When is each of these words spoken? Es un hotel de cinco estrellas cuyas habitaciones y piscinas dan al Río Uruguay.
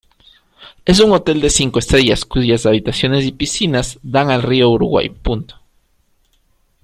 Es 0.83 0.99
un 0.99 1.11
hotel 1.11 1.41
de 1.41 1.51
cinco 1.51 1.77
estrellas 1.77 2.25
cuyas 2.25 2.65
habitaciones 2.65 3.23
y 3.23 3.31
piscinas 3.33 3.99
dan 4.01 4.31
al 4.31 4.41
Río 4.41 4.67
Uruguay. 4.67 5.15